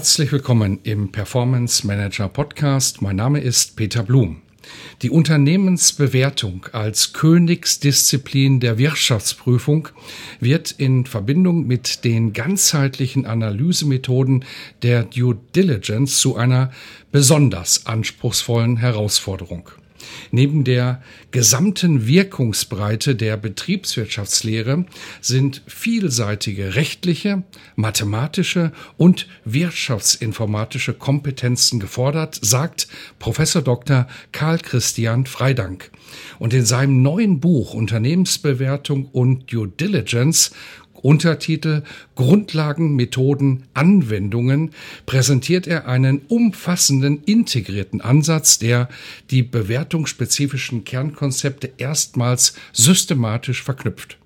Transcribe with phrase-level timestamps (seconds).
[0.00, 3.02] Herzlich willkommen im Performance Manager Podcast.
[3.02, 4.40] Mein Name ist Peter Blum.
[5.02, 9.90] Die Unternehmensbewertung als Königsdisziplin der Wirtschaftsprüfung
[10.40, 14.46] wird in Verbindung mit den ganzheitlichen Analysemethoden
[14.82, 16.72] der Due Diligence zu einer
[17.12, 19.68] besonders anspruchsvollen Herausforderung.
[20.30, 24.84] Neben der gesamten Wirkungsbreite der Betriebswirtschaftslehre
[25.20, 27.42] sind vielseitige rechtliche,
[27.76, 34.06] mathematische und wirtschaftsinformatische Kompetenzen gefordert, sagt Professor Dr.
[34.32, 35.90] Karl Christian Freidank.
[36.38, 40.50] Und in seinem neuen Buch Unternehmensbewertung und Due Diligence
[41.02, 41.82] Untertitel
[42.14, 44.72] Grundlagen, Methoden, Anwendungen
[45.06, 48.88] präsentiert er einen umfassenden integrierten Ansatz, der
[49.30, 54.18] die bewertungsspezifischen Kernkonzepte erstmals systematisch verknüpft.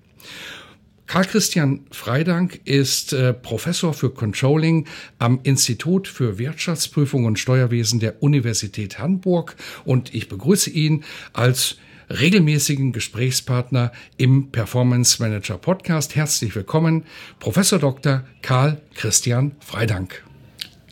[1.07, 4.87] Karl Christian Freidank ist äh, Professor für Controlling
[5.19, 11.77] am Institut für Wirtschaftsprüfung und Steuerwesen der Universität Hamburg und ich begrüße ihn als
[12.09, 16.15] regelmäßigen Gesprächspartner im Performance Manager Podcast.
[16.15, 17.03] Herzlich willkommen,
[17.39, 18.23] Professor Dr.
[18.41, 20.23] Karl Christian Freidank.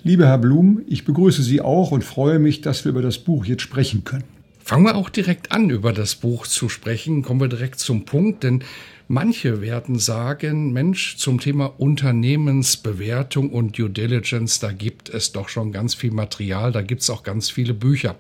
[0.04, 3.46] Lieber Herr Blum, ich begrüße Sie auch und freue mich, dass wir über das Buch
[3.46, 4.33] jetzt sprechen können.
[4.64, 7.22] Fangen wir auch direkt an, über das Buch zu sprechen.
[7.22, 8.64] Kommen wir direkt zum Punkt, denn
[9.10, 15.74] Manche werden sagen, Mensch, zum Thema Unternehmensbewertung und Due Diligence, da gibt es doch schon
[15.74, 18.16] ganz viel Material, da gibt es auch ganz viele Bücher.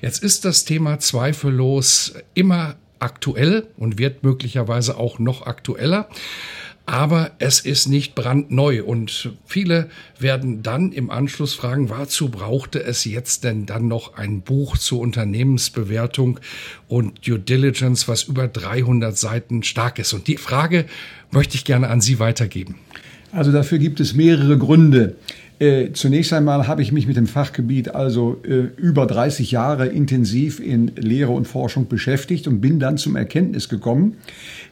[0.00, 6.08] Jetzt ist das Thema zweifellos immer aktuell und wird möglicherweise auch noch aktueller
[6.88, 8.82] aber es ist nicht brandneu.
[8.82, 14.40] Und viele werden dann im Anschluss fragen, wozu brauchte es jetzt denn dann noch ein
[14.40, 16.40] Buch zur Unternehmensbewertung
[16.88, 20.14] und Due Diligence, was über 300 Seiten stark ist?
[20.14, 20.86] Und die Frage
[21.30, 22.76] möchte ich gerne an Sie weitergeben.
[23.32, 25.16] Also dafür gibt es mehrere Gründe.
[25.58, 30.60] Äh, zunächst einmal habe ich mich mit dem Fachgebiet also äh, über 30 Jahre intensiv
[30.60, 34.18] in Lehre und Forschung beschäftigt und bin dann zum Erkenntnis gekommen,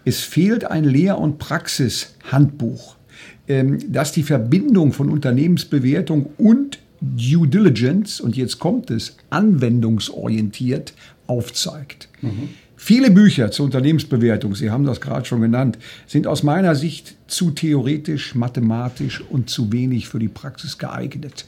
[0.05, 2.97] es fehlt ein Lehr- und Praxishandbuch,
[3.49, 10.95] ähm, das die Verbindung von Unternehmensbewertung und Due Diligence, und jetzt kommt es, anwendungsorientiert
[11.27, 12.09] aufzeigt.
[12.23, 12.49] Mhm.
[12.77, 17.51] Viele Bücher zur Unternehmensbewertung, Sie haben das gerade schon genannt, sind aus meiner Sicht zu
[17.51, 21.47] theoretisch, mathematisch und zu wenig für die Praxis geeignet.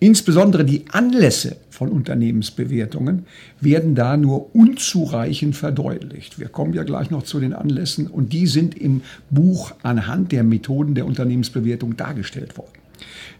[0.00, 3.26] Insbesondere die Anlässe von Unternehmensbewertungen
[3.60, 6.38] werden da nur unzureichend verdeutlicht.
[6.38, 10.42] Wir kommen ja gleich noch zu den Anlässen und die sind im Buch anhand der
[10.42, 12.72] Methoden der Unternehmensbewertung dargestellt worden.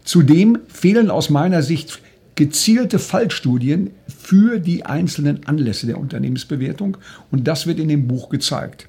[0.03, 1.99] Zudem fehlen aus meiner Sicht
[2.35, 6.97] gezielte Fallstudien für die einzelnen Anlässe der Unternehmensbewertung
[7.31, 8.87] und das wird in dem Buch gezeigt.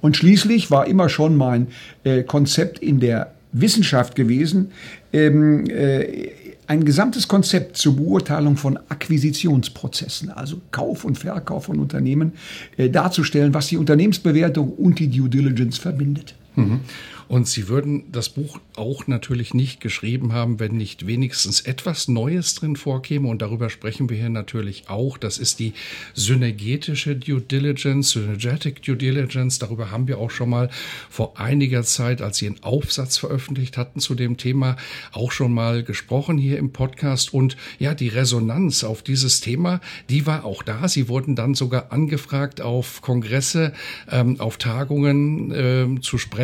[0.00, 1.68] Und schließlich war immer schon mein
[2.04, 4.72] äh, Konzept in der Wissenschaft gewesen,
[5.12, 6.30] ähm, äh,
[6.66, 12.32] ein gesamtes Konzept zur Beurteilung von Akquisitionsprozessen, also Kauf und Verkauf von Unternehmen,
[12.76, 16.36] äh, darzustellen, was die Unternehmensbewertung und die Due Diligence verbindet.
[16.56, 16.80] Mhm.
[17.28, 22.56] Und Sie würden das Buch auch natürlich nicht geschrieben haben, wenn nicht wenigstens etwas Neues
[22.56, 23.28] drin vorkäme.
[23.28, 25.16] Und darüber sprechen wir hier natürlich auch.
[25.16, 25.74] Das ist die
[26.12, 29.60] synergetische Due Diligence, Synergetic Due Diligence.
[29.60, 30.70] Darüber haben wir auch schon mal
[31.08, 34.74] vor einiger Zeit, als Sie einen Aufsatz veröffentlicht hatten zu dem Thema,
[35.12, 37.32] auch schon mal gesprochen hier im Podcast.
[37.32, 40.88] Und ja, die Resonanz auf dieses Thema, die war auch da.
[40.88, 43.72] Sie wurden dann sogar angefragt, auf Kongresse,
[44.10, 46.39] ähm, auf Tagungen äh, zu sprechen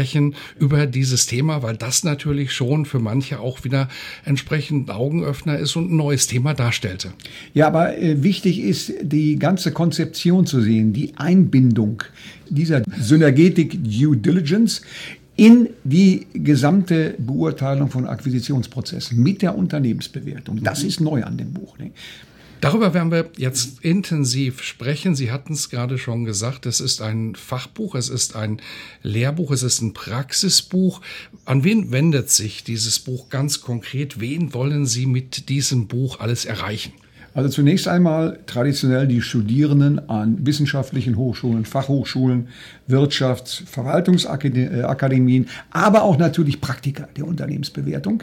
[0.58, 3.88] über über dieses Thema, weil das natürlich schon für manche auch wieder
[4.24, 7.12] entsprechend Augenöffner ist und ein neues Thema darstellte.
[7.54, 12.02] Ja, aber äh, wichtig ist, die ganze Konzeption zu sehen, die Einbindung
[12.48, 14.82] dieser Synergetik Due Diligence
[15.36, 20.62] in die gesamte Beurteilung von Akquisitionsprozessen mit der Unternehmensbewertung.
[20.62, 21.78] Das ist neu an dem Buch.
[21.78, 21.90] Ne?
[22.60, 25.14] Darüber werden wir jetzt intensiv sprechen.
[25.14, 28.60] Sie hatten es gerade schon gesagt, es ist ein Fachbuch, es ist ein
[29.02, 31.02] Lehrbuch, es ist ein Praxisbuch.
[31.44, 34.20] An wen wendet sich dieses Buch ganz konkret?
[34.20, 36.92] Wen wollen Sie mit diesem Buch alles erreichen?
[37.36, 42.48] Also zunächst einmal traditionell die Studierenden an wissenschaftlichen Hochschulen, Fachhochschulen,
[42.88, 48.22] Wirtschafts-, Verwaltungsakademien, aber auch natürlich Praktiker der Unternehmensbewertung.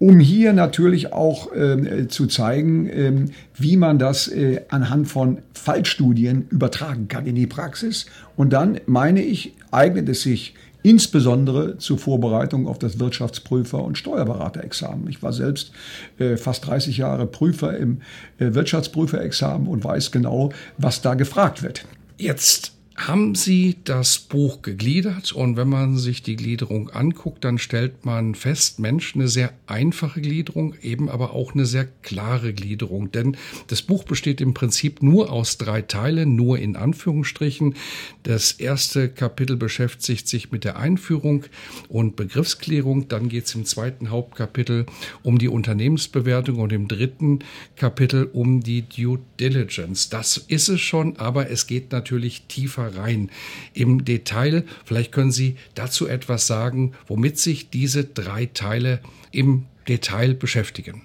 [0.00, 3.12] Ähm, um hier natürlich auch äh, zu zeigen, äh,
[3.56, 8.06] wie man das äh, anhand von Fallstudien übertragen kann in die Praxis.
[8.36, 15.08] Und dann, meine ich, eignet es sich insbesondere zur Vorbereitung auf das Wirtschaftsprüfer- und Steuerberaterexamen.
[15.08, 15.72] Ich war selbst
[16.18, 17.98] äh, fast 30 Jahre Prüfer im
[18.38, 21.84] äh, Wirtschaftsprüferexamen und weiß genau, was da gefragt wird.
[22.16, 22.72] Jetzt
[23.06, 28.34] haben sie das Buch gegliedert und wenn man sich die Gliederung anguckt, dann stellt man
[28.34, 33.36] fest, Mensch, eine sehr einfache Gliederung, eben aber auch eine sehr klare Gliederung, denn
[33.68, 37.74] das Buch besteht im Prinzip nur aus drei Teilen, nur in Anführungsstrichen.
[38.22, 41.44] Das erste Kapitel beschäftigt sich mit der Einführung
[41.88, 44.84] und Begriffsklärung, dann geht es im zweiten Hauptkapitel
[45.22, 47.38] um die Unternehmensbewertung und im dritten
[47.76, 50.10] Kapitel um die Due Diligence.
[50.10, 53.30] Das ist es schon, aber es geht natürlich tiefer rein
[53.74, 54.64] im Detail.
[54.84, 59.00] Vielleicht können Sie dazu etwas sagen, womit sich diese drei Teile
[59.32, 61.02] im Detail beschäftigen.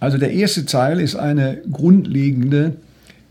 [0.00, 2.76] Also der erste Teil ist eine grundlegende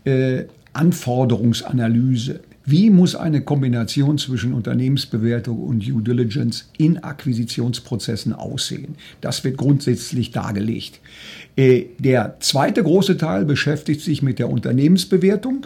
[0.04, 2.40] äh, Anforderungsanalyse.
[2.70, 8.96] Wie muss eine Kombination zwischen Unternehmensbewertung und Due Diligence in Akquisitionsprozessen aussehen?
[9.22, 11.00] Das wird grundsätzlich dargelegt.
[11.56, 15.64] Äh, der zweite große Teil beschäftigt sich mit der Unternehmensbewertung,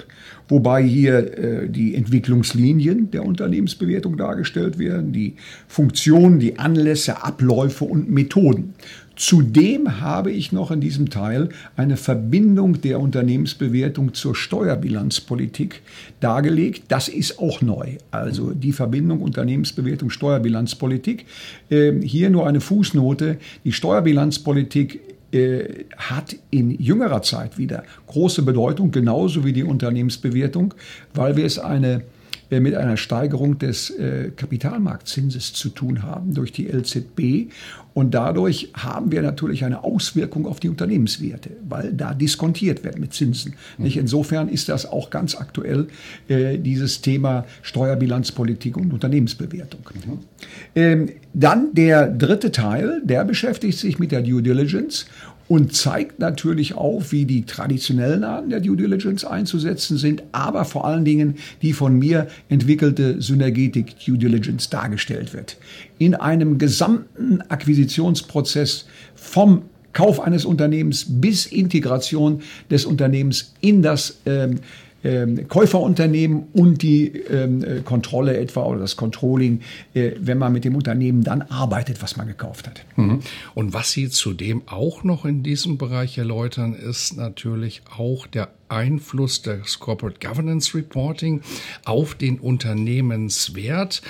[0.48, 5.34] wobei hier äh, die Entwicklungslinien der Unternehmensbewertung dargestellt werden, die
[5.68, 8.74] Funktionen, die Anlässe, Abläufe und Methoden.
[9.14, 15.82] Zudem habe ich noch in diesem Teil eine Verbindung der Unternehmensbewertung zur Steuerbilanzpolitik
[16.20, 16.84] dargelegt.
[16.88, 17.98] Das ist auch neu.
[18.10, 21.26] Also die Verbindung Unternehmensbewertung, Steuerbilanzpolitik.
[21.70, 23.36] Ähm, hier nur eine Fußnote.
[23.64, 25.00] Die Steuerbilanzpolitik
[25.32, 30.74] äh, hat in jüngerer Zeit wieder große Bedeutung, genauso wie die Unternehmensbewertung,
[31.14, 32.02] weil wir es eine
[32.60, 37.50] mit einer Steigerung des äh, Kapitalmarktzinses zu tun haben durch die LZB.
[37.94, 43.12] Und dadurch haben wir natürlich eine Auswirkung auf die Unternehmenswerte, weil da diskontiert wird mit
[43.12, 43.54] Zinsen.
[43.76, 43.86] Mhm.
[43.86, 45.88] Insofern ist das auch ganz aktuell,
[46.28, 49.80] äh, dieses Thema Steuerbilanzpolitik und Unternehmensbewertung.
[49.94, 50.18] Mhm.
[50.74, 55.06] Ähm, dann der dritte Teil, der beschäftigt sich mit der Due Diligence
[55.48, 60.86] und zeigt natürlich auf, wie die traditionellen Arten der Due Diligence einzusetzen sind, aber vor
[60.86, 65.56] allen Dingen die von mir entwickelte Synergetik Due Diligence dargestellt wird.
[65.98, 69.62] In einem gesamten Akquisitionsprozess vom
[69.92, 72.40] Kauf eines Unternehmens bis Integration
[72.70, 74.60] des Unternehmens in das ähm,
[75.04, 79.60] ähm, Käuferunternehmen und die ähm, äh, Kontrolle etwa oder das Controlling,
[79.94, 82.84] äh, wenn man mit dem Unternehmen dann arbeitet, was man gekauft hat.
[82.96, 83.20] Mhm.
[83.54, 89.42] Und was Sie zudem auch noch in diesem Bereich erläutern, ist natürlich auch der Einfluss
[89.42, 91.42] des Corporate Governance Reporting
[91.84, 94.02] auf den Unternehmenswert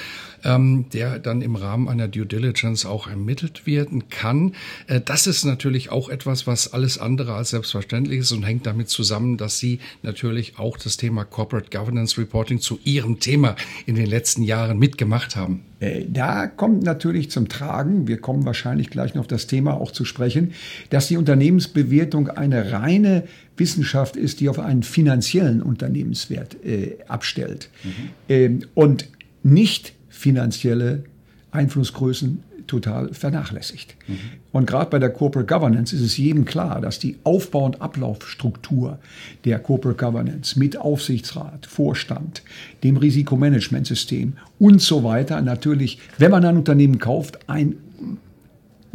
[0.45, 4.55] ähm, der dann im Rahmen einer Due Diligence auch ermittelt werden kann.
[4.87, 8.89] Äh, das ist natürlich auch etwas, was alles andere als selbstverständlich ist und hängt damit
[8.89, 13.57] zusammen, dass Sie natürlich auch das Thema Corporate Governance Reporting zu Ihrem Thema
[13.87, 15.65] in den letzten Jahren mitgemacht haben.
[15.83, 19.91] Äh, da kommt natürlich zum Tragen, wir kommen wahrscheinlich gleich noch auf das Thema auch
[19.91, 20.53] zu sprechen,
[20.91, 23.25] dass die Unternehmensbewertung eine reine
[23.57, 27.91] Wissenschaft ist, die auf einen finanziellen Unternehmenswert äh, abstellt mhm.
[28.29, 29.09] ähm, und
[29.43, 31.05] nicht finanzielle
[31.51, 33.97] Einflussgrößen total vernachlässigt.
[34.07, 34.19] Mhm.
[34.53, 38.99] Und gerade bei der Corporate Governance ist es jedem klar, dass die Aufbau- und Ablaufstruktur
[39.45, 42.43] der Corporate Governance mit Aufsichtsrat, Vorstand,
[42.83, 47.77] dem Risikomanagementsystem und so weiter natürlich, wenn man ein Unternehmen kauft, ein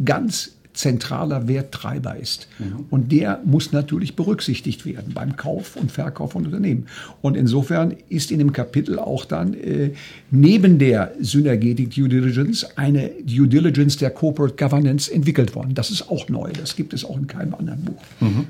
[0.04, 2.46] ganz zentraler Werttreiber ist.
[2.60, 2.86] Mhm.
[2.88, 6.86] Und der muss natürlich berücksichtigt werden beim Kauf und Verkauf von Unternehmen.
[7.20, 9.90] Und insofern ist in dem Kapitel auch dann äh,
[10.30, 15.74] neben der Synergetic Due Diligence eine Due Diligence der Corporate Governance entwickelt worden.
[15.74, 16.52] Das ist auch neu.
[16.52, 18.02] Das gibt es auch in keinem anderen Buch.
[18.20, 18.46] Mhm.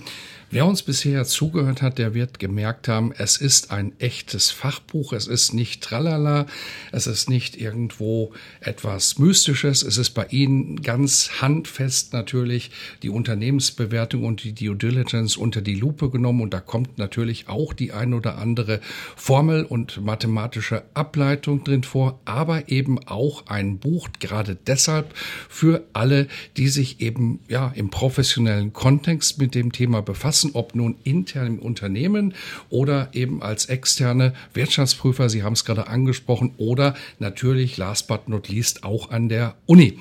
[0.50, 5.12] Wer uns bisher zugehört hat, der wird gemerkt haben, es ist ein echtes Fachbuch.
[5.12, 6.46] Es ist nicht tralala.
[6.90, 9.82] Es ist nicht irgendwo etwas Mystisches.
[9.82, 12.70] Es ist bei Ihnen ganz handfest natürlich
[13.02, 16.40] die Unternehmensbewertung und die Due Diligence unter die Lupe genommen.
[16.40, 18.80] Und da kommt natürlich auch die ein oder andere
[19.16, 25.12] Formel und mathematische Ableitung drin vor, aber eben auch ein Buch, gerade deshalb
[25.50, 26.26] für alle,
[26.56, 31.46] die sich eben, ja, im professionellen Kontext mit dem Thema befassen lassen, ob nun intern
[31.46, 32.34] im Unternehmen
[32.70, 38.48] oder eben als externe Wirtschaftsprüfer, Sie haben es gerade angesprochen, oder natürlich, last but not
[38.48, 39.98] least, auch an der Uni.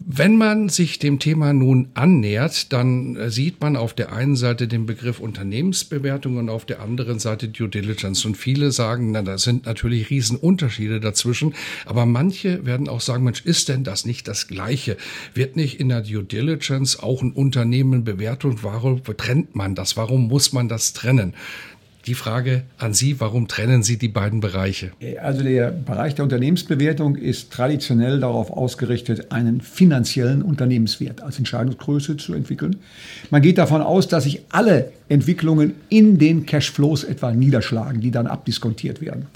[0.00, 4.68] Wenn man sich dem Thema nun annähert, dann äh, sieht man auf der einen Seite
[4.68, 8.24] den Begriff Unternehmensbewertung und auf der anderen Seite Due Diligence.
[8.24, 11.54] Und viele sagen, na, da sind natürlich Riesenunterschiede dazwischen.
[11.84, 14.96] Aber manche werden auch sagen, Mensch, ist denn das nicht das Gleiche?
[15.34, 18.58] Wird nicht in der Due Diligence auch ein Unternehmen bewertet?
[18.62, 19.96] Warum trennt man das?
[19.96, 21.34] Warum muss man das trennen?
[22.08, 24.92] Die Frage an Sie, warum trennen Sie die beiden Bereiche?
[25.20, 32.32] Also der Bereich der Unternehmensbewertung ist traditionell darauf ausgerichtet, einen finanziellen Unternehmenswert als Entscheidungsgröße zu
[32.32, 32.76] entwickeln.
[33.28, 38.26] Man geht davon aus, dass sich alle Entwicklungen in den Cashflows etwa niederschlagen, die dann
[38.26, 39.26] abdiskontiert werden.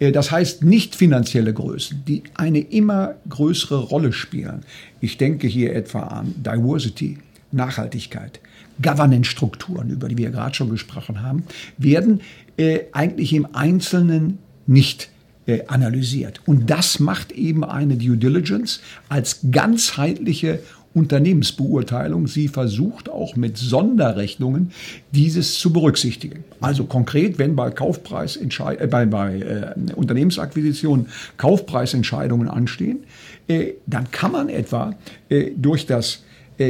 [0.00, 4.64] Äh, das heißt nicht finanzielle Größen, die eine immer größere Rolle spielen.
[5.00, 7.18] Ich denke hier etwa an Diversity,
[7.52, 8.40] Nachhaltigkeit,
[8.82, 11.44] Governance-Strukturen, über die wir gerade schon gesprochen haben,
[11.78, 12.20] werden
[12.56, 15.10] äh, eigentlich im Einzelnen nicht
[15.46, 16.40] äh, analysiert.
[16.46, 20.60] Und das macht eben eine Due Diligence als ganzheitliche
[20.96, 22.26] Unternehmensbeurteilung.
[22.26, 24.72] Sie versucht auch mit Sonderrechnungen
[25.12, 26.42] dieses zu berücksichtigen.
[26.60, 33.00] Also konkret, wenn bei Kaufpreis äh, bei, bei äh, Unternehmensakquisitionen Kaufpreisentscheidungen anstehen,
[33.46, 34.94] äh, dann kann man etwa
[35.28, 36.22] äh, durch das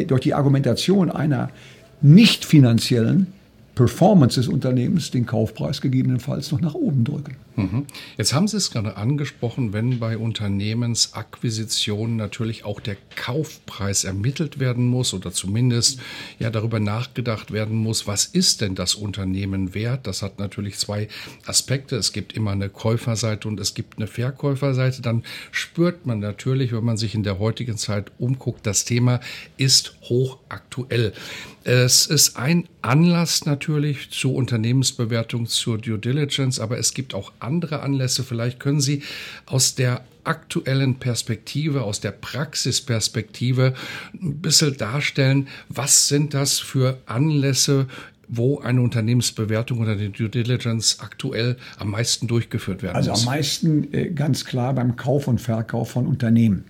[0.09, 1.51] durch die Argumentation einer
[2.01, 3.33] nicht finanziellen
[3.77, 7.37] Performance des Unternehmens den Kaufpreis gegebenenfalls noch nach oben drücken.
[7.57, 7.85] Mhm.
[8.17, 14.87] Jetzt haben Sie es gerade angesprochen, wenn bei Unternehmensakquisitionen natürlich auch der Kaufpreis ermittelt werden
[14.87, 16.01] muss oder zumindest
[16.39, 20.07] ja darüber nachgedacht werden muss, was ist denn das Unternehmen wert?
[20.07, 21.09] Das hat natürlich zwei
[21.45, 21.97] Aspekte.
[21.97, 25.03] Es gibt immer eine Käuferseite und es gibt eine Verkäuferseite.
[25.03, 29.21] Dann spürt man natürlich, wenn man sich in der heutigen Zeit umguckt, das Thema
[29.59, 31.13] ist hochaktuell.
[31.69, 37.81] Es ist ein Anlass natürlich zur Unternehmensbewertung, zur Due Diligence, aber es gibt auch andere
[37.81, 38.23] Anlässe.
[38.23, 39.03] Vielleicht können Sie
[39.47, 43.75] aus der aktuellen Perspektive, aus der Praxisperspektive
[44.15, 47.89] ein bisschen darstellen, was sind das für Anlässe,
[48.29, 53.19] wo eine Unternehmensbewertung oder die Due Diligence aktuell am meisten durchgeführt werden also muss?
[53.19, 56.65] Also am meisten äh, ganz klar beim Kauf und Verkauf von Unternehmen.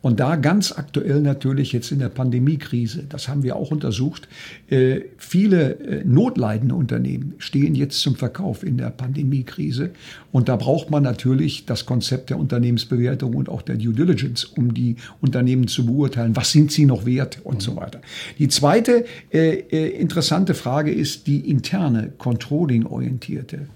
[0.00, 4.28] Und da ganz aktuell natürlich jetzt in der Pandemiekrise, das haben wir auch untersucht,
[4.70, 9.90] äh, viele äh, notleidende Unternehmen stehen jetzt zum Verkauf in der Pandemiekrise.
[10.30, 14.72] Und da braucht man natürlich das Konzept der Unternehmensbewertung und auch der Due Diligence, um
[14.72, 16.36] die Unternehmen zu beurteilen.
[16.36, 18.00] Was sind sie noch wert und so weiter.
[18.38, 19.58] Die zweite äh,
[20.00, 23.66] interessante Frage ist die interne, controlling-orientierte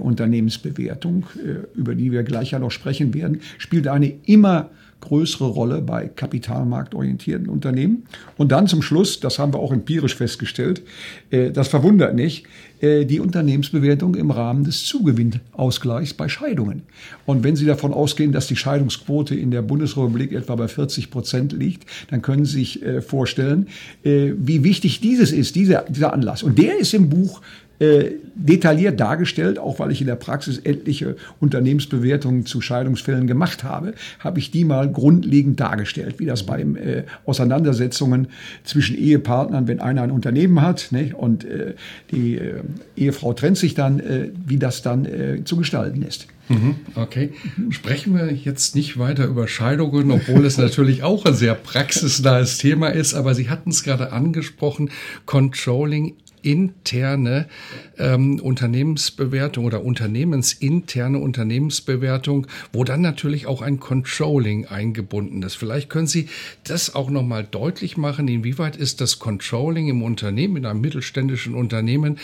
[0.00, 1.24] Unternehmensbewertung,
[1.74, 4.68] über die wir gleich ja noch sprechen werden, spielt eine immer
[5.00, 8.04] größere Rolle bei kapitalmarktorientierten Unternehmen.
[8.36, 10.82] Und dann zum Schluss, das haben wir auch empirisch festgestellt,
[11.30, 12.46] äh, das verwundert nicht,
[12.80, 16.82] äh, die Unternehmensbewertung im Rahmen des Zugewinnausgleichs bei Scheidungen.
[17.26, 21.52] Und wenn Sie davon ausgehen, dass die Scheidungsquote in der Bundesrepublik etwa bei 40 Prozent
[21.52, 23.68] liegt, dann können Sie sich äh, vorstellen,
[24.02, 26.42] wie wichtig dieses ist, dieser, dieser Anlass.
[26.42, 27.40] Und der ist im Buch
[27.80, 33.94] äh, detailliert dargestellt, auch weil ich in der Praxis etliche Unternehmensbewertungen zu Scheidungsfällen gemacht habe,
[34.18, 38.28] habe ich die mal grundlegend dargestellt, wie das bei äh, Auseinandersetzungen
[38.64, 41.74] zwischen Ehepartnern, wenn einer ein Unternehmen hat ne, und äh,
[42.10, 42.60] die äh,
[42.96, 46.26] Ehefrau trennt sich dann, äh, wie das dann äh, zu gestalten ist.
[46.50, 47.30] Mhm, okay.
[47.70, 52.88] Sprechen wir jetzt nicht weiter über Scheidungen, obwohl es natürlich auch ein sehr praxisnahes Thema
[52.88, 54.90] ist, aber Sie hatten es gerade angesprochen,
[55.24, 57.46] Controlling interne
[57.98, 65.54] ähm, Unternehmensbewertung oder unternehmensinterne Unternehmensbewertung, wo dann natürlich auch ein Controlling eingebunden ist.
[65.54, 66.28] Vielleicht können Sie
[66.64, 68.28] das auch noch mal deutlich machen.
[68.28, 72.18] Inwieweit ist das Controlling im Unternehmen, in einem mittelständischen Unternehmen,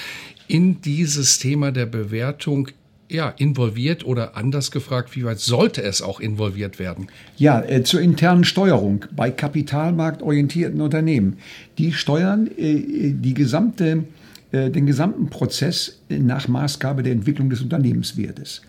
[0.48, 2.68] in dieses Thema der Bewertung
[3.08, 7.08] ja, involviert oder anders gefragt, wie weit sollte es auch involviert werden?
[7.36, 11.38] Ja, äh, zur internen Steuerung bei kapitalmarktorientierten Unternehmen.
[11.78, 14.04] Die steuern äh, die gesamte,
[14.52, 18.62] äh, den gesamten Prozess nach Maßgabe der Entwicklung des Unternehmenswertes.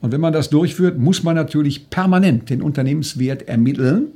[0.00, 4.08] Und wenn man das durchführt, muss man natürlich permanent den Unternehmenswert ermitteln,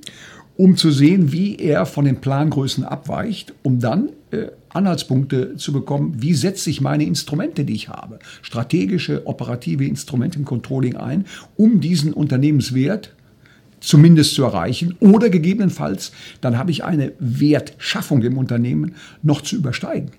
[0.56, 6.14] um zu sehen, wie er von den Plangrößen abweicht, um dann äh, Anhaltspunkte zu bekommen,
[6.18, 11.24] wie setze ich meine Instrumente, die ich habe, strategische, operative Instrumente im Controlling ein,
[11.56, 13.15] um diesen Unternehmenswert
[13.86, 20.10] zumindest zu erreichen oder gegebenenfalls, dann habe ich eine Wertschaffung im Unternehmen noch zu übersteigen.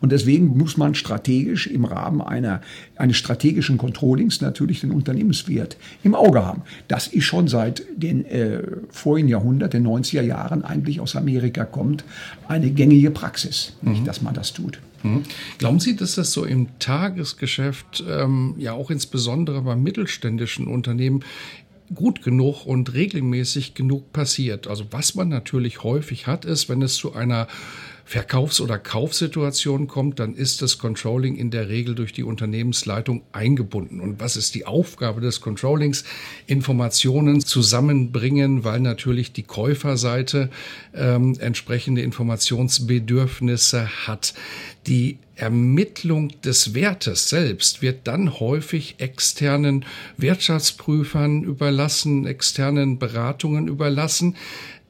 [0.00, 2.60] Und deswegen muss man strategisch im Rahmen einer,
[2.94, 6.62] eines strategischen Controllings natürlich den Unternehmenswert im Auge haben.
[6.86, 12.04] Das ist schon seit den äh, vorigen Jahrhundert, den 90er Jahren eigentlich aus Amerika kommt,
[12.46, 13.92] eine gängige Praxis, mhm.
[13.92, 14.78] nicht, dass man das tut.
[15.02, 15.22] Mhm.
[15.58, 21.24] Glauben Sie, dass das so im Tagesgeschäft, ähm, ja auch insbesondere bei mittelständischen Unternehmen,
[21.94, 24.66] gut genug und regelmäßig genug passiert.
[24.66, 27.48] Also was man natürlich häufig hat, ist, wenn es zu einer
[28.06, 34.00] Verkaufs- oder Kaufsituation kommt, dann ist das Controlling in der Regel durch die Unternehmensleitung eingebunden.
[34.00, 36.04] Und was ist die Aufgabe des Controllings?
[36.46, 40.50] Informationen zusammenbringen, weil natürlich die Käuferseite
[40.94, 44.34] ähm, entsprechende Informationsbedürfnisse hat.
[44.86, 49.84] Die Ermittlung des Wertes selbst wird dann häufig externen
[50.16, 54.36] Wirtschaftsprüfern überlassen, externen Beratungen überlassen.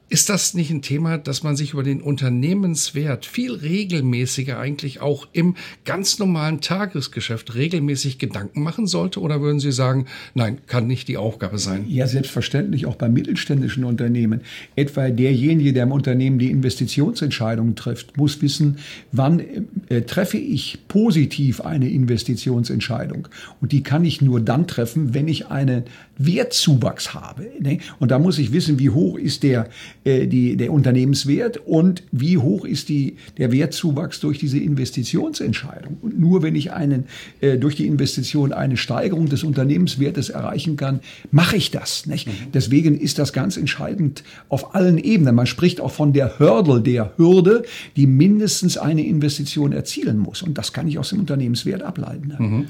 [0.09, 5.27] Ist das nicht ein Thema, dass man sich über den Unternehmenswert viel regelmäßiger eigentlich auch
[5.33, 9.19] im ganz normalen Tagesgeschäft regelmäßig Gedanken machen sollte?
[9.19, 11.83] Oder würden Sie sagen, nein, kann nicht die Aufgabe sein?
[11.89, 14.41] Ja, selbstverständlich auch bei mittelständischen Unternehmen.
[14.77, 18.77] Etwa derjenige, der im Unternehmen die Investitionsentscheidungen trifft, muss wissen,
[19.11, 19.41] wann
[19.89, 23.27] äh, treffe ich positiv eine Investitionsentscheidung.
[23.59, 25.83] Und die kann ich nur dann treffen, wenn ich einen
[26.17, 27.49] Wertzuwachs habe.
[27.59, 27.79] Ne?
[27.99, 29.67] Und da muss ich wissen, wie hoch ist der
[30.07, 35.97] die, der Unternehmenswert und wie hoch ist die, der Wertzuwachs durch diese Investitionsentscheidung.
[36.01, 37.05] Und nur wenn ich einen,
[37.41, 42.05] äh, durch die Investition eine Steigerung des Unternehmenswertes erreichen kann, mache ich das.
[42.05, 42.27] Nicht?
[42.27, 42.51] Mhm.
[42.53, 45.35] Deswegen ist das ganz entscheidend auf allen Ebenen.
[45.35, 47.63] Man spricht auch von der Hurdle, der Hürde,
[47.95, 50.41] die mindestens eine Investition erzielen muss.
[50.41, 52.33] Und das kann ich aus dem Unternehmenswert ableiten.
[52.37, 52.65] Mhm.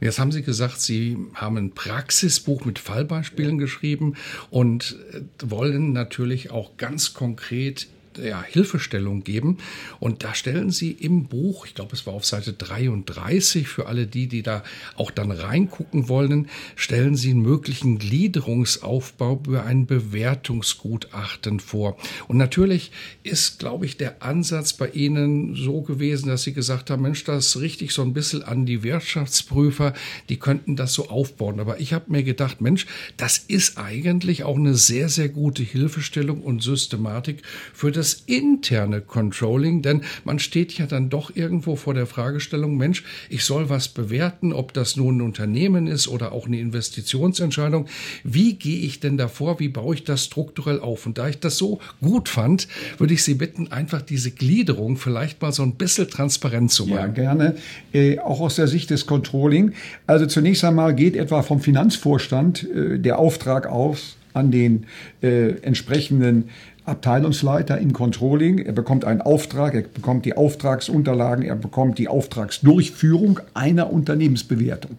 [0.00, 4.14] Jetzt haben Sie gesagt, Sie haben ein Praxisbuch mit Fallbeispielen geschrieben
[4.50, 4.96] und
[5.42, 9.58] wollen natürlich auch ganz konkret ja, Hilfestellung geben.
[10.00, 14.06] Und da stellen Sie im Buch, ich glaube, es war auf Seite 33, für alle
[14.06, 14.62] die, die da
[14.96, 21.96] auch dann reingucken wollen, stellen Sie einen möglichen Gliederungsaufbau über ein Bewertungsgutachten vor.
[22.26, 22.90] Und natürlich
[23.22, 27.60] ist, glaube ich, der Ansatz bei Ihnen so gewesen, dass Sie gesagt haben, Mensch, das
[27.60, 29.94] richtig so ein bisschen an die Wirtschaftsprüfer,
[30.28, 31.60] die könnten das so aufbauen.
[31.60, 36.42] Aber ich habe mir gedacht, Mensch, das ist eigentlich auch eine sehr, sehr gute Hilfestellung
[36.42, 41.92] und Systematik für das das interne Controlling, denn man steht ja dann doch irgendwo vor
[41.92, 46.46] der Fragestellung, Mensch, ich soll was bewerten, ob das nun ein Unternehmen ist oder auch
[46.46, 47.86] eine Investitionsentscheidung.
[48.24, 49.60] Wie gehe ich denn davor?
[49.60, 51.04] Wie baue ich das strukturell auf?
[51.04, 52.66] Und da ich das so gut fand,
[52.96, 56.98] würde ich Sie bitten, einfach diese Gliederung vielleicht mal so ein bisschen transparent zu machen.
[56.98, 57.56] Ja, gerne.
[57.92, 59.72] Äh, auch aus der Sicht des Controlling.
[60.06, 64.86] Also zunächst einmal geht etwa vom Finanzvorstand äh, der Auftrag aus, an den
[65.22, 66.48] äh, entsprechenden
[66.88, 68.58] Abteilungsleiter im Controlling.
[68.58, 74.96] Er bekommt einen Auftrag, er bekommt die Auftragsunterlagen, er bekommt die Auftragsdurchführung einer Unternehmensbewertung.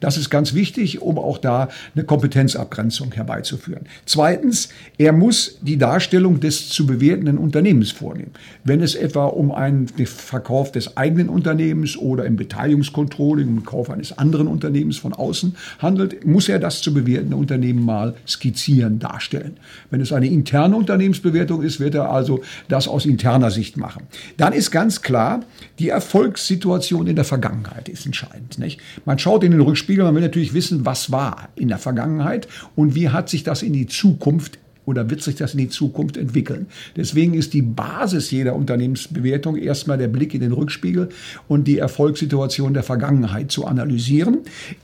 [0.00, 3.86] Das ist ganz wichtig, um auch da eine Kompetenzabgrenzung herbeizuführen.
[4.04, 8.32] Zweitens, er muss die Darstellung des zu bewertenden Unternehmens vornehmen.
[8.64, 14.16] Wenn es etwa um einen Verkauf des eigenen Unternehmens oder im Beteiligungskontrolling, den Kauf eines
[14.18, 19.56] anderen Unternehmens von außen handelt, muss er das zu bewertende Unternehmen mal skizzieren, darstellen.
[19.90, 24.04] Wenn es eine interne Unternehmensbewertung Erfolgsbewertung ist, wird er also das aus interner Sicht machen.
[24.36, 25.40] Dann ist ganz klar,
[25.78, 28.58] die Erfolgssituation in der Vergangenheit ist entscheidend.
[28.58, 28.80] Nicht?
[29.04, 32.94] Man schaut in den Rückspiegel, man will natürlich wissen, was war in der Vergangenheit und
[32.94, 34.58] wie hat sich das in die Zukunft
[34.90, 36.66] oder wird sich das in die Zukunft entwickeln?
[36.96, 41.10] Deswegen ist die Basis jeder Unternehmensbewertung erstmal der Blick in den Rückspiegel
[41.46, 44.38] und die Erfolgssituation der Vergangenheit zu analysieren.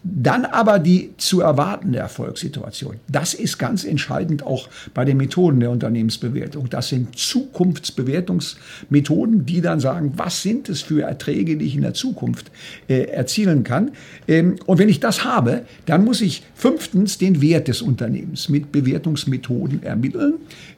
[0.04, 2.98] Dann aber die zu erwartende Erfolgssituation.
[3.08, 6.70] Das ist ganz entscheidend auch bei den Methoden der Unternehmensbewertung.
[6.70, 11.94] Das sind Zukunftsbewertungsmethoden, die dann sagen, was sind es für Erträge, die ich in der
[11.94, 12.52] Zukunft
[12.86, 13.90] äh, erzielen kann.
[14.28, 18.70] Ähm, und wenn ich das habe, dann muss ich fünftens den Wert des Unternehmens mit
[18.70, 20.35] Bewertungsmethoden ermitteln ermitteln.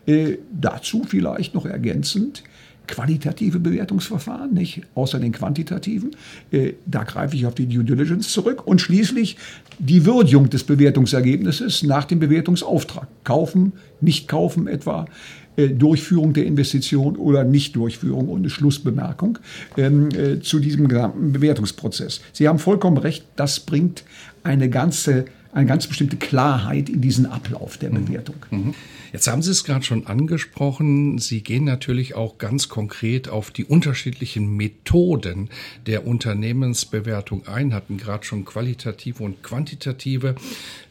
[0.07, 2.42] Äh, dazu vielleicht noch ergänzend
[2.87, 6.12] qualitative Bewertungsverfahren, nicht außer den quantitativen.
[6.50, 9.37] Äh, da greife ich auf die Due Diligence zurück und schließlich
[9.78, 13.07] die Würdigung des Bewertungsergebnisses nach dem Bewertungsauftrag.
[13.24, 15.04] Kaufen, nicht kaufen etwa,
[15.57, 19.38] äh, Durchführung der Investition oder Nichtdurchführung und eine Schlussbemerkung
[19.76, 22.20] ähm, äh, zu diesem gesamten Bewertungsprozess.
[22.33, 24.04] Sie haben vollkommen recht, das bringt
[24.42, 28.04] eine ganze eine ganz bestimmte Klarheit in diesen Ablauf der mhm.
[28.04, 28.37] Bewertung.
[28.50, 28.74] Mhm.
[29.12, 31.18] Jetzt haben Sie es gerade schon angesprochen.
[31.18, 35.49] Sie gehen natürlich auch ganz konkret auf die unterschiedlichen Methoden
[35.87, 40.35] der Unternehmensbewertung ein, hatten gerade schon qualitative und quantitative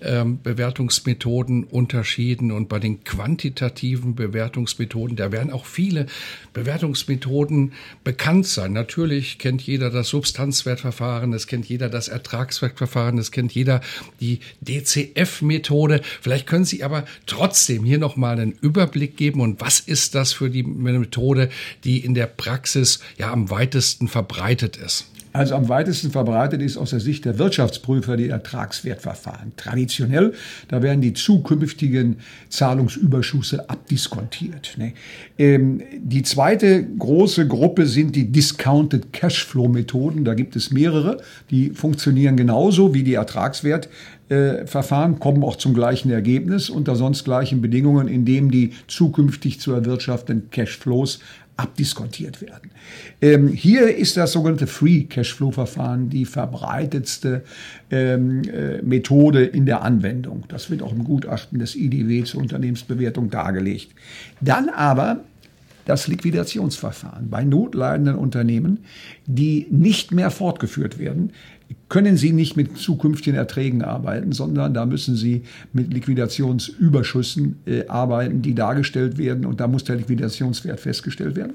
[0.02, 2.52] ähm, Bewertungsmethoden unterschieden.
[2.52, 6.08] Und bei den quantitativen Bewertungsmethoden, da werden auch viele
[6.54, 8.74] Bewertungsmethoden bekannt sein.
[8.74, 13.82] Natürlich kennt jeder das Substanzwertverfahren, es kennt jeder das Ertragswertverfahren, es kennt jeder
[14.20, 16.02] die DCF-Methode.
[16.22, 20.34] Vielleicht können Sie aber trotzdem hier noch mal einen Überblick geben und was ist das
[20.34, 21.50] für die Methode,
[21.84, 25.06] die in der Praxis ja am weitesten verbreitet ist?
[25.38, 29.52] Also am weitesten verbreitet ist aus der Sicht der Wirtschaftsprüfer die Ertragswertverfahren.
[29.56, 30.34] Traditionell,
[30.68, 32.18] da werden die zukünftigen
[32.50, 34.74] Zahlungsüberschüsse abdiskontiert.
[34.78, 34.94] Ne?
[35.38, 40.26] Ähm, die zweite große Gruppe sind die Discounted Cashflow Methoden.
[40.26, 43.20] Da gibt es mehrere, die funktionieren genauso wie die
[44.30, 50.50] Ertragswertverfahren, kommen auch zum gleichen Ergebnis unter sonst gleichen Bedingungen, indem die zukünftig zu erwirtschaftenden
[50.50, 51.20] Cashflows
[51.56, 52.70] abdiskontiert werden.
[53.20, 57.44] Ähm, hier ist das sogenannte Free Cashflow Verfahren die verbreitetste
[57.90, 60.44] ähm, äh, Methode in der Anwendung.
[60.50, 63.92] Das wird auch im Gutachten des IDW zur Unternehmensbewertung dargelegt.
[64.40, 65.22] Dann aber
[65.86, 67.30] das Liquidationsverfahren.
[67.30, 68.80] Bei notleidenden Unternehmen,
[69.26, 71.32] die nicht mehr fortgeführt werden,
[71.90, 78.42] können Sie nicht mit zukünftigen Erträgen arbeiten, sondern da müssen Sie mit Liquidationsüberschüssen äh, arbeiten,
[78.42, 81.54] die dargestellt werden und da muss der Liquidationswert festgestellt werden.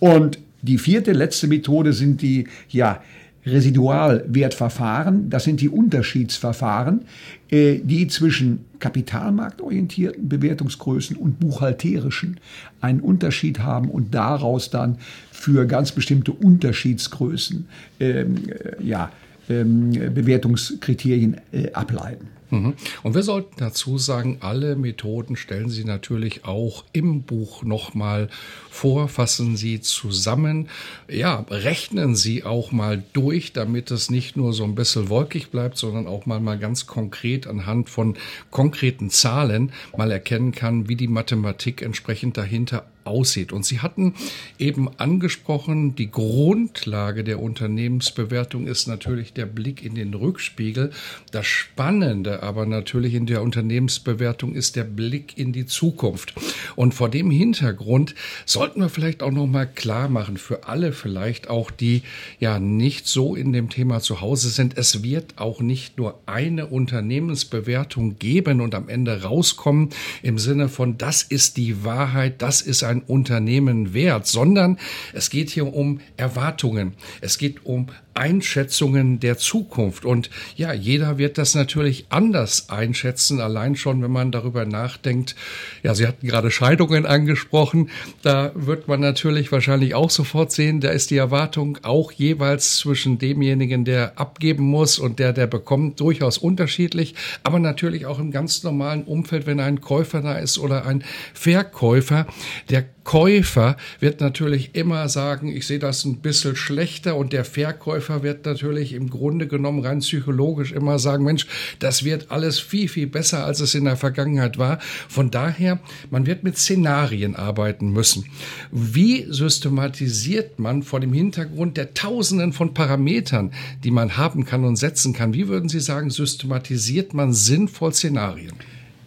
[0.00, 3.02] Und die vierte, letzte Methode sind die, ja,
[3.46, 7.02] Residualwertverfahren, das sind die Unterschiedsverfahren,
[7.50, 12.40] äh, die zwischen kapitalmarktorientierten Bewertungsgrößen und buchhalterischen
[12.80, 14.96] einen Unterschied haben und daraus dann
[15.30, 17.66] für ganz bestimmte Unterschiedsgrößen
[18.00, 19.10] ähm, äh, ja,
[19.48, 22.28] Bewertungskriterien äh, ableiten.
[22.54, 22.74] Mhm.
[23.02, 28.28] Und wir sollten dazu sagen, alle Methoden stellen Sie natürlich auch im Buch nochmal
[28.70, 30.68] vor, fassen Sie zusammen,
[31.08, 35.76] ja, rechnen Sie auch mal durch, damit es nicht nur so ein bisschen wolkig bleibt,
[35.78, 38.16] sondern auch mal, mal ganz konkret anhand von
[38.50, 43.52] konkreten Zahlen mal erkennen kann, wie die Mathematik entsprechend dahinter aussieht.
[43.52, 44.14] Und Sie hatten
[44.58, 50.90] eben angesprochen, die Grundlage der Unternehmensbewertung ist natürlich der Blick in den Rückspiegel.
[51.30, 56.34] Das Spannende aber natürlich in der Unternehmensbewertung ist der Blick in die Zukunft.
[56.76, 58.14] Und vor dem Hintergrund
[58.46, 62.02] sollten wir vielleicht auch noch mal klar machen für alle vielleicht auch die
[62.38, 64.76] ja nicht so in dem Thema zu Hause sind.
[64.76, 69.90] Es wird auch nicht nur eine Unternehmensbewertung geben und am Ende rauskommen
[70.22, 74.78] im Sinne von das ist die Wahrheit, das ist ein ein Unternehmen wert, sondern
[75.12, 76.94] es geht hier um Erwartungen.
[77.20, 80.04] Es geht um Einschätzungen der Zukunft.
[80.04, 85.34] Und ja, jeder wird das natürlich anders einschätzen, allein schon, wenn man darüber nachdenkt.
[85.82, 87.90] Ja, Sie hatten gerade Scheidungen angesprochen.
[88.22, 93.18] Da wird man natürlich wahrscheinlich auch sofort sehen, da ist die Erwartung auch jeweils zwischen
[93.18, 97.14] demjenigen, der abgeben muss und der, der bekommt, durchaus unterschiedlich.
[97.42, 102.26] Aber natürlich auch im ganz normalen Umfeld, wenn ein Käufer da ist oder ein Verkäufer.
[102.70, 108.22] Der Käufer wird natürlich immer sagen, ich sehe das ein bisschen schlechter und der Verkäufer
[108.22, 111.46] wird natürlich im Grunde genommen rein psychologisch immer sagen, Mensch,
[111.78, 114.78] das wird alles viel, viel besser, als es in der Vergangenheit war.
[115.08, 118.24] Von daher, man wird mit Szenarien arbeiten müssen.
[118.72, 123.52] Wie systematisiert man vor dem Hintergrund der Tausenden von Parametern,
[123.84, 128.54] die man haben kann und setzen kann, wie würden Sie sagen, systematisiert man sinnvoll Szenarien?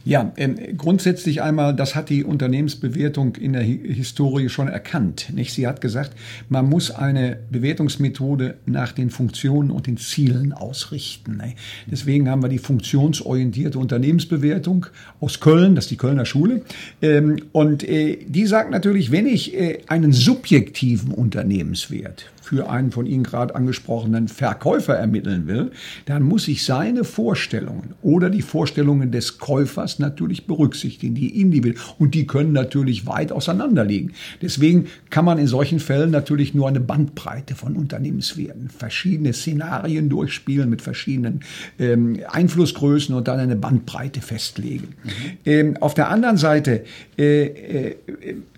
[0.08, 5.34] Ja, ähm, grundsätzlich einmal, das hat die Unternehmensbewertung in der Historie schon erkannt.
[5.34, 5.52] Nicht?
[5.54, 6.14] Sie hat gesagt,
[6.48, 11.36] man muss eine Bewertungsmethode nach den Funktionen und den Zielen ausrichten.
[11.36, 11.56] Ne?
[11.88, 14.86] Deswegen haben wir die funktionsorientierte Unternehmensbewertung
[15.20, 16.62] aus Köln, das ist die Kölner Schule.
[17.02, 23.06] Ähm, und äh, die sagt natürlich, wenn ich äh, einen subjektiven Unternehmenswert für einen von
[23.06, 25.72] Ihnen gerade angesprochenen Verkäufer ermitteln will,
[26.06, 32.16] dann muss ich seine Vorstellungen oder die Vorstellungen des Käufers natürlich berücksichtigen, die individuell und
[32.16, 34.14] die können natürlich weit auseinanderliegen.
[34.42, 40.70] Deswegen kann man in solchen Fällen natürlich nur eine Bandbreite von Unternehmenswerten, verschiedene Szenarien durchspielen
[40.70, 41.42] mit verschiedenen
[41.80, 44.96] ähm, Einflussgrößen und dann eine Bandbreite festlegen.
[45.04, 45.12] Mhm.
[45.46, 46.86] Ähm, auf der anderen Seite
[47.18, 47.96] äh, äh,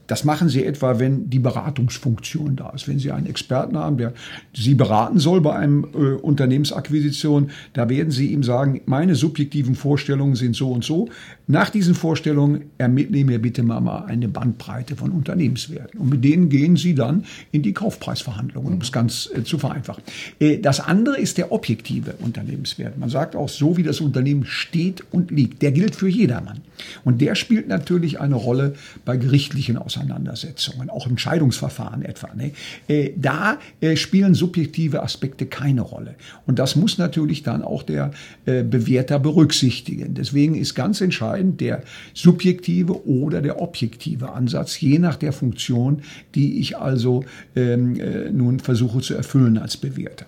[0.10, 2.88] das machen Sie etwa, wenn die Beratungsfunktion da ist.
[2.88, 4.14] Wenn Sie einen Experten haben, der
[4.56, 10.36] Sie beraten soll bei einem äh, Unternehmensakquisition, da werden Sie ihm sagen, meine subjektiven Vorstellungen
[10.36, 11.10] sind so und so.
[11.52, 16.00] Nach diesen Vorstellungen ermittle mir bitte mal eine Bandbreite von Unternehmenswerten.
[16.00, 20.04] Und mit denen gehen Sie dann in die Kaufpreisverhandlungen, um es ganz äh, zu vereinfachen.
[20.40, 23.00] Äh, das andere ist der objektive Unternehmenswert.
[23.00, 26.60] Man sagt auch, so wie das Unternehmen steht und liegt, der gilt für jedermann.
[27.04, 30.92] Und der spielt natürlich eine Rolle bei gerichtlichen Auseinandersetzungen.
[30.92, 32.30] Auch im Scheidungsverfahren etwa.
[32.36, 32.52] Ne?
[32.88, 36.14] Äh, da äh, spielen subjektive Aspekte keine Rolle.
[36.46, 38.12] Und das muss natürlich dann auch der
[38.46, 40.14] äh, Bewerter berücksichtigen.
[40.14, 46.02] Deswegen ist ganz entscheidend der subjektive oder der objektive Ansatz, je nach der Funktion,
[46.36, 47.24] die ich also
[47.56, 50.26] ähm, äh, nun versuche zu erfüllen als Bewerter.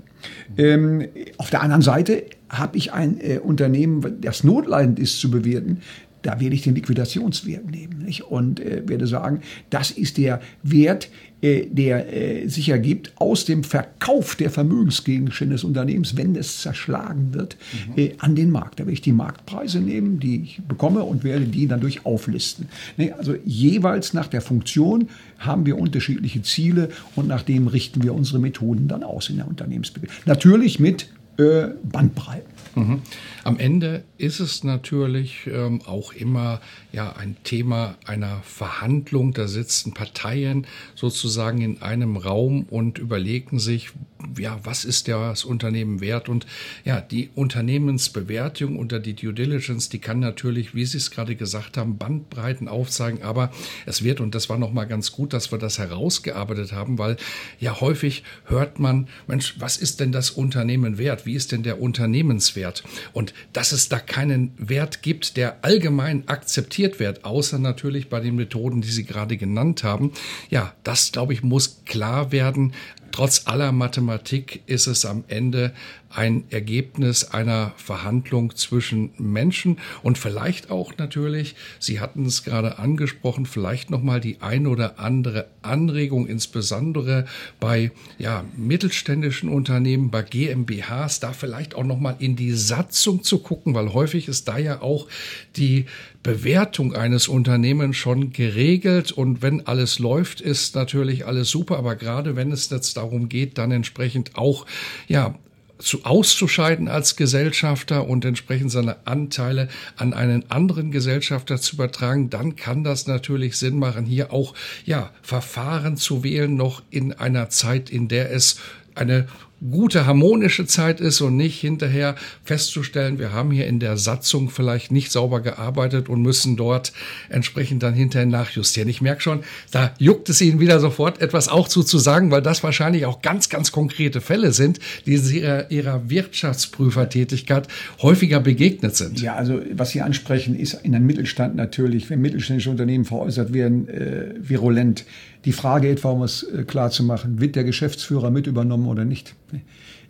[0.57, 5.81] Ähm, auf der anderen Seite habe ich ein äh, Unternehmen, das notleidend ist zu bewerten,
[6.21, 8.23] da werde ich den Liquidationswert nehmen nicht?
[8.23, 11.09] und äh, werde sagen, das ist der Wert,
[11.41, 17.33] äh, der äh, sich ergibt aus dem Verkauf der Vermögensgegenstände des Unternehmens, wenn es zerschlagen
[17.33, 17.57] wird,
[17.87, 17.93] mhm.
[17.97, 18.79] äh, an den Markt.
[18.79, 22.67] Da werde ich die Marktpreise nehmen, die ich bekomme und werde die dadurch auflisten.
[22.97, 23.13] Ne?
[23.17, 25.07] Also jeweils nach der Funktion
[25.39, 29.47] haben wir unterschiedliche Ziele und nach dem richten wir unsere Methoden dann aus in der
[29.47, 30.13] Unternehmensbewegung.
[30.25, 31.07] Natürlich mit
[31.37, 32.51] äh, Bandbreiten.
[32.75, 33.01] Mhm.
[33.43, 39.33] Am Ende ist es natürlich ähm, auch immer ja ein Thema einer Verhandlung.
[39.33, 43.91] Da sitzen Parteien sozusagen in einem Raum und überlegen sich,
[44.37, 46.29] ja, was ist das Unternehmen wert?
[46.29, 46.45] Und
[46.85, 51.77] ja, die Unternehmensbewertung unter die Due Diligence, die kann natürlich, wie Sie es gerade gesagt
[51.77, 53.23] haben, Bandbreiten aufzeigen.
[53.23, 53.51] Aber
[53.87, 57.17] es wird, und das war nochmal ganz gut, dass wir das herausgearbeitet haben, weil
[57.59, 61.25] ja häufig hört man, Mensch, was ist denn das Unternehmen wert?
[61.25, 62.83] Wie ist denn der Unternehmenswert?
[63.13, 68.35] Und dass es da keinen Wert gibt, der allgemein akzeptiert wird, außer natürlich bei den
[68.35, 70.11] Methoden, die Sie gerade genannt haben.
[70.49, 72.73] Ja, das, glaube ich, muss klar werden.
[73.11, 75.73] Trotz aller Mathematik ist es am Ende
[76.13, 79.77] ein Ergebnis einer Verhandlung zwischen Menschen.
[80.03, 84.99] Und vielleicht auch natürlich, Sie hatten es gerade angesprochen, vielleicht noch mal die ein oder
[84.99, 87.25] andere Anregung, insbesondere
[87.59, 93.39] bei ja, mittelständischen Unternehmen, bei GmbHs, da vielleicht auch noch mal in die Satzung zu
[93.39, 95.07] gucken, weil häufig ist da ja auch
[95.55, 95.85] die
[96.23, 99.11] Bewertung eines Unternehmens schon geregelt.
[99.11, 103.57] Und wenn alles läuft, ist natürlich alles super, aber gerade wenn es jetzt darum geht,
[103.57, 104.65] dann entsprechend auch
[105.07, 105.35] ja
[105.81, 109.67] zu auszuscheiden als Gesellschafter und entsprechend seine Anteile
[109.97, 114.53] an einen anderen Gesellschafter zu übertragen, dann kann das natürlich Sinn machen, hier auch
[114.85, 118.59] ja Verfahren zu wählen, noch in einer Zeit, in der es
[118.95, 119.27] eine
[119.69, 124.91] gute harmonische Zeit ist und nicht hinterher festzustellen, wir haben hier in der Satzung vielleicht
[124.91, 126.93] nicht sauber gearbeitet und müssen dort
[127.29, 128.89] entsprechend dann hinterher nachjustieren.
[128.89, 132.41] Ich merke schon, da juckt es Ihnen wieder sofort etwas auch zu, zu sagen, weil
[132.41, 137.67] das wahrscheinlich auch ganz, ganz konkrete Fälle sind, die Sie ihrer, ihrer Wirtschaftsprüfertätigkeit
[138.01, 139.21] häufiger begegnet sind.
[139.21, 143.87] Ja, also was Sie ansprechen, ist in einem Mittelstand natürlich, wenn mittelständische Unternehmen veräußert werden,
[143.89, 145.05] äh, virulent
[145.45, 149.05] die Frage etwa, um es äh, klar zu machen, wird der Geschäftsführer mit übernommen oder
[149.05, 149.35] nicht?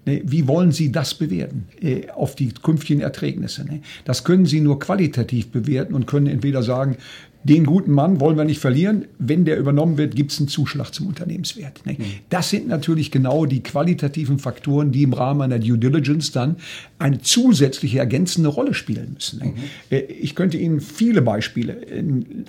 [0.03, 3.65] Wie wollen Sie das bewerten äh, auf die künftigen Erträgnisse?
[4.03, 6.97] Das können Sie nur qualitativ bewerten und können entweder sagen,
[7.43, 9.05] den guten Mann wollen wir nicht verlieren.
[9.17, 11.83] Wenn der übernommen wird, gibt es einen Zuschlag zum Unternehmenswert.
[11.85, 11.93] Ne?
[11.93, 12.03] Mhm.
[12.29, 16.57] Das sind natürlich genau die qualitativen Faktoren, die im Rahmen einer Due Diligence dann
[16.99, 19.39] eine zusätzliche ergänzende Rolle spielen müssen.
[19.39, 19.45] Ne?
[19.45, 19.53] Mhm.
[19.89, 21.77] Äh, ich könnte Ihnen viele Beispiele,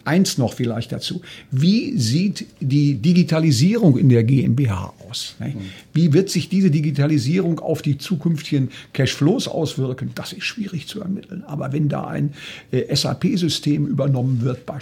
[0.04, 1.22] eins noch vielleicht dazu.
[1.50, 5.36] Wie sieht die Digitalisierung in der GmbH aus?
[5.40, 5.48] Ne?
[5.48, 5.60] Mhm.
[5.94, 10.10] Wie wird sich diese Digitalisierung auf die zukünftigen Cashflows auswirken?
[10.14, 11.44] Das ist schwierig zu ermitteln.
[11.46, 12.34] Aber wenn da ein
[12.70, 14.81] äh, SAP-System übernommen wird, beispielsweise,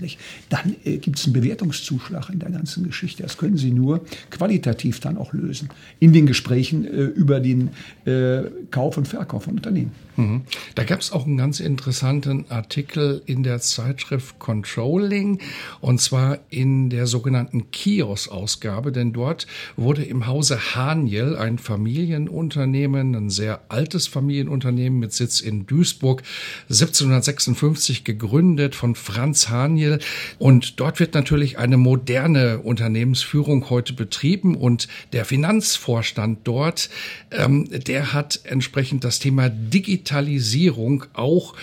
[0.00, 0.18] nicht?
[0.48, 3.22] dann äh, gibt es einen Bewertungszuschlag in der ganzen Geschichte.
[3.22, 5.68] Das können Sie nur qualitativ dann auch lösen.
[6.00, 7.70] In den Gesprächen äh, über den
[8.04, 9.92] äh, Kauf und Verkauf von Unternehmen.
[10.16, 10.42] Mhm.
[10.74, 15.40] Da gab es auch einen ganz interessanten Artikel in der Zeitschrift Controlling
[15.80, 23.30] und zwar in der sogenannten Kios-Ausgabe, denn dort wurde im Hause Haniel ein Familienunternehmen, ein
[23.30, 26.22] sehr altes Familienunternehmen mit Sitz in Duisburg,
[26.68, 29.98] 1756 gegründet von Franz Haniel
[30.38, 36.90] und dort wird natürlich eine moderne Unternehmensführung heute betrieben und der Finanzvorstand dort,
[37.30, 41.54] ähm, der hat entsprechend das Thema Digitalisierung auch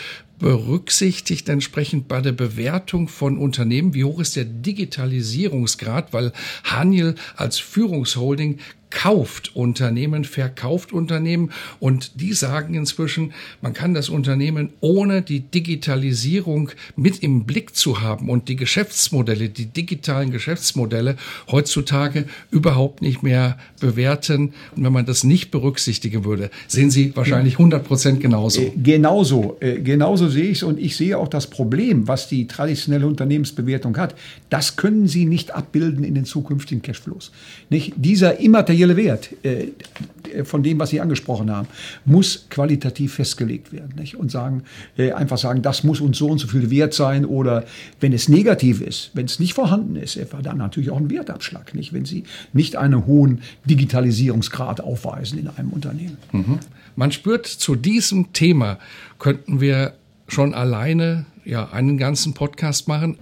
[0.42, 3.94] berücksichtigt entsprechend bei der Bewertung von Unternehmen?
[3.94, 6.14] Wie hoch ist der Digitalisierungsgrad?
[6.14, 8.58] Weil Haniel als Führungsholding
[8.92, 16.70] kauft Unternehmen, verkauft Unternehmen und die sagen inzwischen, man kann das Unternehmen ohne die Digitalisierung
[16.96, 21.16] mit im Blick zu haben und die Geschäftsmodelle, die digitalen Geschäftsmodelle
[21.50, 24.54] heutzutage überhaupt nicht mehr bewerten.
[24.76, 28.62] Und wenn man das nicht berücksichtigen würde, sehen Sie wahrscheinlich 100 Prozent genauso.
[28.62, 32.46] Äh, genauso, äh, genauso sehe ich es und ich sehe auch das Problem, was die
[32.48, 34.16] traditionelle Unternehmensbewertung hat.
[34.50, 37.32] Das können Sie nicht abbilden in den zukünftigen Cashflows.
[37.70, 37.94] Nicht?
[37.96, 41.68] Dieser immaterielle materielle Wert äh, von dem, was Sie angesprochen haben,
[42.06, 43.94] muss qualitativ festgelegt werden.
[43.98, 44.16] Nicht?
[44.16, 44.64] Und sagen,
[44.98, 47.26] äh, einfach sagen, das muss uns so und so viel wert sein.
[47.26, 47.66] Oder
[48.00, 51.76] wenn es negativ ist, wenn es nicht vorhanden ist, etwa dann natürlich auch ein Wertabschlag.
[51.76, 51.94] Nicht?
[51.94, 56.18] Wenn Sie nicht einen hohen Digitalisierungsgrad aufweisen in einem Unternehmen.
[56.32, 56.60] Mhm.
[56.96, 58.78] Man spürt, zu diesem Thema
[59.20, 59.94] könnten wir
[60.28, 63.18] schon alleine ja, einen ganzen Podcast machen.